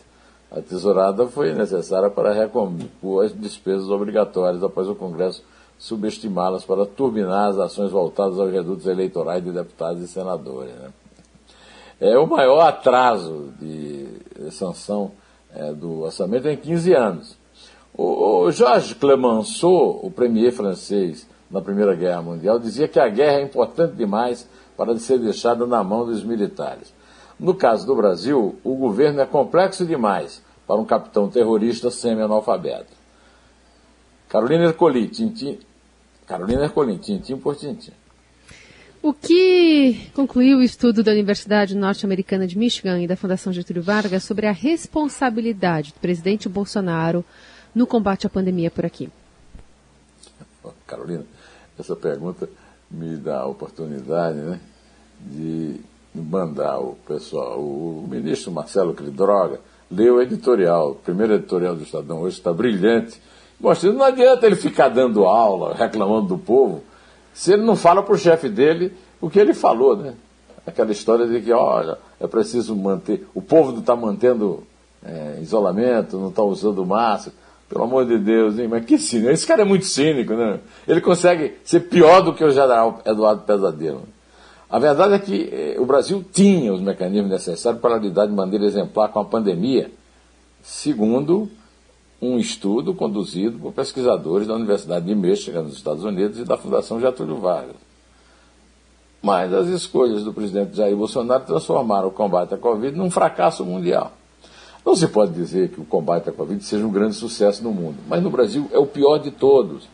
A 0.51 0.61
tesourada 0.61 1.25
foi 1.27 1.53
necessária 1.53 2.11
para 2.11 2.31
recompor 2.31 3.25
as 3.25 3.33
despesas 3.33 3.89
obrigatórias 3.89 4.63
após 4.63 4.87
o 4.87 4.93
Congresso 4.93 5.43
subestimá-las 5.79 6.65
para 6.65 6.85
turbinar 6.85 7.49
as 7.49 7.57
ações 7.57 7.89
voltadas 7.89 8.37
aos 8.37 8.51
redutos 8.51 8.85
eleitorais 8.85 9.43
de 9.43 9.51
deputados 9.51 10.03
e 10.03 10.07
senadores. 10.07 10.75
Né? 10.75 10.89
É 12.01 12.17
o 12.17 12.27
maior 12.27 12.59
atraso 12.59 13.53
de 13.59 14.07
sanção 14.51 15.11
é, 15.55 15.73
do 15.73 16.01
orçamento 16.01 16.47
em 16.47 16.57
15 16.57 16.93
anos. 16.93 17.37
O, 17.93 18.43
o 18.43 18.51
Georges 18.51 18.93
Clemenceau, 18.93 19.99
o 20.03 20.11
premier 20.11 20.51
francês 20.51 21.27
na 21.49 21.61
Primeira 21.61 21.95
Guerra 21.95 22.21
Mundial, 22.21 22.59
dizia 22.59 22.87
que 22.87 22.99
a 22.99 23.07
guerra 23.07 23.39
é 23.39 23.43
importante 23.43 23.95
demais 23.95 24.47
para 24.77 24.97
ser 24.97 25.17
deixada 25.17 25.65
na 25.65 25.83
mão 25.83 26.05
dos 26.05 26.23
militares. 26.23 26.93
No 27.39 27.55
caso 27.55 27.87
do 27.87 27.95
Brasil, 27.95 28.57
o 28.63 28.75
governo 28.75 29.21
é 29.21 29.25
complexo 29.25 29.85
demais 29.85 30.43
para 30.67 30.75
um 30.75 30.85
capitão 30.85 31.29
terrorista 31.29 31.89
semi-analfabeto. 31.89 32.99
Carolina 34.27 34.65
Ercoli, 34.65 35.07
Tintin, 35.07 35.57
Carolina 36.29 36.63
Ercolim, 36.63 36.99
tintim 36.99 37.37
por 37.37 37.55
tintim. 37.55 37.91
O 39.01 39.11
que 39.11 40.11
concluiu 40.13 40.59
o 40.59 40.61
estudo 40.61 41.01
da 41.01 41.11
Universidade 41.11 41.75
Norte-Americana 41.75 42.45
de 42.45 42.55
Michigan 42.55 43.01
e 43.01 43.07
da 43.07 43.15
Fundação 43.15 43.51
Getúlio 43.51 43.81
Vargas 43.81 44.25
sobre 44.25 44.45
a 44.45 44.51
responsabilidade 44.51 45.91
do 45.91 45.99
presidente 45.99 46.47
Bolsonaro 46.47 47.25
no 47.73 47.87
combate 47.87 48.27
à 48.27 48.29
pandemia 48.29 48.69
por 48.69 48.85
aqui? 48.85 49.09
Carolina, 50.85 51.25
essa 51.79 51.95
pergunta 51.95 52.47
me 52.91 53.17
dá 53.17 53.39
a 53.39 53.47
oportunidade 53.47 54.37
né, 54.37 54.59
de 55.19 55.79
mandar 56.13 56.77
o 56.77 56.95
pessoal, 57.07 57.59
o, 57.59 58.05
ministro 58.07 58.51
Marcelo 58.51 58.93
Clidroga, 58.93 59.61
leu 59.89 60.17
o 60.17 60.21
editorial, 60.21 60.91
o 60.91 60.95
primeiro 60.95 61.33
editorial 61.33 61.75
do 61.75 61.83
Estadão 61.83 62.19
hoje 62.19 62.37
está 62.37 62.53
brilhante, 62.53 63.19
Mostrando 63.59 63.97
não 63.97 64.05
adianta 64.05 64.45
ele 64.45 64.55
ficar 64.55 64.89
dando 64.89 65.25
aula, 65.25 65.75
reclamando 65.75 66.27
do 66.27 66.37
povo, 66.37 66.83
se 67.33 67.53
ele 67.53 67.63
não 67.63 67.75
fala 67.75 68.01
para 68.01 68.13
o 68.13 68.17
chefe 68.17 68.47
dele 68.47 68.93
o 69.19 69.29
que 69.29 69.39
ele 69.39 69.53
falou, 69.53 69.97
né? 69.97 70.13
Aquela 70.65 70.91
história 70.91 71.27
de 71.27 71.41
que, 71.41 71.51
olha, 71.51 71.97
é 72.19 72.27
preciso 72.27 72.75
manter, 72.75 73.27
o 73.33 73.41
povo 73.41 73.71
não 73.71 73.79
está 73.79 73.95
mantendo 73.95 74.63
é, 75.03 75.39
isolamento, 75.41 76.17
não 76.17 76.29
está 76.29 76.43
usando 76.43 76.85
máscara. 76.85 77.35
Pelo 77.67 77.83
amor 77.83 78.05
de 78.05 78.17
Deus, 78.17 78.57
hein? 78.57 78.67
Mas 78.67 78.83
que 78.83 78.97
cínico. 78.97 79.29
Esse 79.29 79.45
cara 79.45 79.61
é 79.61 79.65
muito 79.65 79.85
cínico, 79.85 80.33
né? 80.33 80.59
Ele 80.87 80.99
consegue 80.99 81.53
ser 81.63 81.81
pior 81.81 82.21
do 82.21 82.33
que 82.33 82.43
o 82.43 82.49
general 82.49 82.99
Eduardo 83.05 83.43
Pesadelo. 83.43 84.03
A 84.67 84.79
verdade 84.79 85.13
é 85.13 85.19
que 85.19 85.49
eh, 85.51 85.75
o 85.79 85.85
Brasil 85.85 86.25
tinha 86.31 86.73
os 86.73 86.81
mecanismos 86.81 87.29
necessários 87.29 87.79
para 87.79 87.97
lidar 87.97 88.25
de 88.25 88.33
maneira 88.33 88.65
exemplar 88.65 89.09
com 89.09 89.19
a 89.19 89.25
pandemia, 89.25 89.91
segundo 90.63 91.49
um 92.21 92.37
estudo 92.37 92.93
conduzido 92.93 93.57
por 93.59 93.73
pesquisadores 93.73 94.47
da 94.47 94.55
Universidade 94.55 95.05
de 95.05 95.15
Michigan, 95.15 95.63
nos 95.63 95.75
Estados 95.75 96.03
Unidos, 96.03 96.39
e 96.39 96.43
da 96.43 96.57
Fundação 96.57 96.99
Getúlio 96.99 97.37
Vargas. 97.37 97.77
Mas 99.21 99.53
as 99.53 99.67
escolhas 99.67 100.23
do 100.23 100.33
presidente 100.33 100.75
Jair 100.75 100.95
Bolsonaro 100.95 101.45
transformaram 101.45 102.07
o 102.07 102.11
combate 102.11 102.53
à 102.53 102.57
Covid 102.57 102.95
num 102.97 103.09
fracasso 103.09 103.65
mundial. 103.65 104.13
Não 104.85 104.95
se 104.95 105.07
pode 105.07 105.33
dizer 105.33 105.69
que 105.69 105.81
o 105.81 105.85
combate 105.85 106.29
à 106.29 106.31
Covid 106.31 106.63
seja 106.63 106.85
um 106.85 106.91
grande 106.91 107.15
sucesso 107.15 107.63
no 107.63 107.71
mundo, 107.71 107.97
mas 108.07 108.23
no 108.23 108.29
Brasil 108.29 108.69
é 108.71 108.77
o 108.77 108.85
pior 108.85 109.17
de 109.17 109.31
todos. 109.31 109.87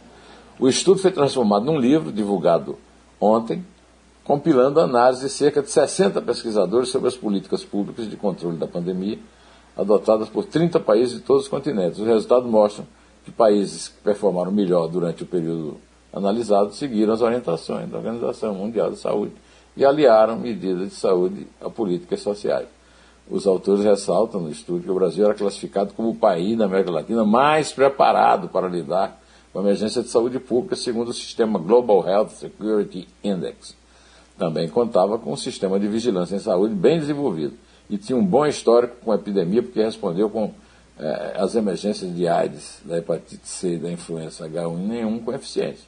O 0.60 0.68
estudo 0.68 1.00
foi 1.00 1.12
transformado 1.12 1.66
num 1.66 1.78
livro 1.78 2.12
divulgado 2.12 2.78
ontem, 3.20 3.66
compilando 4.24 4.80
análise 4.80 5.26
de 5.26 5.30
cerca 5.30 5.62
de 5.62 5.70
60 5.70 6.22
pesquisadores 6.22 6.90
sobre 6.90 7.08
as 7.08 7.16
políticas 7.16 7.64
públicas 7.64 8.10
de 8.10 8.16
controle 8.16 8.58
da 8.58 8.68
pandemia 8.68 9.20
adotadas 9.78 10.30
por 10.30 10.46
30 10.46 10.80
países 10.80 11.16
de 11.16 11.22
todos 11.22 11.44
os 11.44 11.50
continentes. 11.50 12.00
Os 12.00 12.08
resultados 12.08 12.50
mostram 12.50 12.86
que 13.24 13.32
países 13.32 13.90
que 13.90 14.02
performaram 14.04 14.52
melhor 14.52 14.88
durante 14.88 15.24
o 15.24 15.26
período 15.26 15.78
analisado 16.14 16.74
seguiram 16.74 17.14
as 17.14 17.22
orientações 17.22 17.90
da 17.90 17.98
Organização 17.98 18.54
Mundial 18.54 18.92
de 18.92 18.98
Saúde 18.98 19.34
e 19.76 19.84
aliaram 19.84 20.38
medidas 20.38 20.90
de 20.90 20.96
saúde 20.96 21.48
a 21.60 21.70
políticas 21.70 22.22
sociais. 22.22 22.68
Os 23.30 23.48
autores 23.48 23.84
ressaltam 23.84 24.40
no 24.40 24.52
estudo 24.52 24.84
que 24.84 24.92
o 24.92 24.96
Brasil 24.96 25.26
era 25.26 25.34
classificado 25.34 25.94
como 25.94 26.10
o 26.10 26.16
país 26.16 26.58
da 26.58 26.66
América 26.66 26.92
Latina 26.92 27.26
mais 27.26 27.74
preparado 27.74 28.48
para 28.48 28.68
lidar 28.68 29.20
com 29.52 29.60
a 29.60 29.62
emergência 29.64 30.04
de 30.04 30.10
saúde 30.10 30.40
pública, 30.40 30.76
segundo 30.76 31.10
o 31.10 31.14
sistema 31.14 31.58
Global 31.58 32.08
Health 32.08 32.30
Security 32.30 33.08
Index. 33.24 33.76
Também 34.38 34.70
contava 34.70 35.18
com 35.18 35.34
um 35.34 35.38
sistema 35.38 35.80
de 35.80 35.88
vigilância 35.88 36.36
em 36.36 36.40
saúde 36.40 36.76
bem 36.76 37.00
desenvolvido 37.00 37.54
e 37.90 37.98
tinha 37.98 38.18
um 38.18 38.26
bom 38.26 38.46
histórico 38.46 38.96
com 39.04 39.12
a 39.12 39.16
epidemia, 39.16 39.62
porque 39.62 39.82
respondeu 39.82 40.30
com 40.30 40.52
eh, 41.00 41.36
as 41.38 41.56
emergências 41.56 42.16
de 42.16 42.28
AIDS, 42.28 42.80
da 42.84 42.98
hepatite 42.98 43.48
C 43.48 43.78
da 43.78 43.92
influenza 43.92 44.48
H1N1 44.48 45.24
com 45.24 45.34
eficiência. 45.34 45.86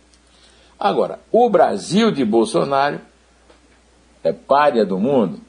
Agora, 0.80 1.20
o 1.32 1.50
Brasil 1.50 2.12
de 2.12 2.24
Bolsonaro 2.24 3.00
é 4.24 4.32
párea 4.32 4.86
do 4.86 5.00
mundo, 5.00 5.40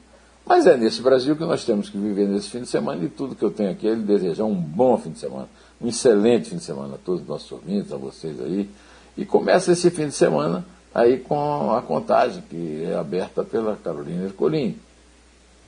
mas 0.45 0.65
é 0.65 0.75
nesse 0.75 1.01
Brasil 1.01 1.35
que 1.35 1.43
nós 1.43 1.63
temos 1.63 1.89
que 1.89 1.97
viver 1.97 2.27
nesse 2.27 2.49
fim 2.49 2.61
de 2.61 2.67
semana 2.67 3.03
e 3.03 3.09
tudo 3.09 3.35
que 3.35 3.43
eu 3.43 3.51
tenho 3.51 3.69
aqui 3.69 3.87
é 3.87 3.93
lhe 3.93 4.01
desejar 4.01 4.45
um 4.45 4.55
bom 4.55 4.97
fim 4.97 5.11
de 5.11 5.19
semana, 5.19 5.47
um 5.79 5.87
excelente 5.87 6.49
fim 6.49 6.57
de 6.57 6.63
semana 6.63 6.95
a 6.95 6.97
todos 6.97 7.21
os 7.21 7.27
nossos 7.27 7.51
ouvintes, 7.51 7.93
a 7.93 7.97
vocês 7.97 8.41
aí. 8.41 8.67
E 9.15 9.25
começa 9.25 9.71
esse 9.71 9.91
fim 9.91 10.07
de 10.07 10.13
semana 10.13 10.65
aí 10.95 11.19
com 11.19 11.71
a 11.73 11.81
contagem 11.81 12.41
que 12.49 12.85
é 12.89 12.95
aberta 12.95 13.43
pela 13.43 13.75
Carolina 13.75 14.25
Ercolim. 14.25 14.75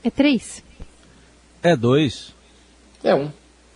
É 0.04 0.10
três? 0.10 0.64
É 1.62 1.76
dois. 1.76 2.34
É 3.04 3.14
um. 3.14 3.32